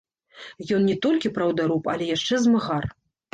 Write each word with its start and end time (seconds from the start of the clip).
Ён 0.77 0.87
не 0.91 0.95
толькі 1.05 1.31
праўдаруб, 1.35 1.91
але 1.93 2.09
яшчэ 2.15 2.41
змагар. 2.47 2.89